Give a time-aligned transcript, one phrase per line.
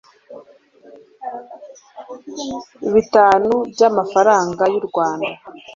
[2.93, 5.31] bitanu by'amafaranga y u rwanda